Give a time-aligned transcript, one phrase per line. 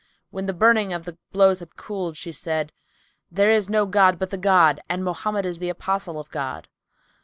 [0.31, 2.73] When the burning of the blows had cooled, she said,
[3.29, 6.67] "There is no god but the God and Mohammed is the Apostle of God!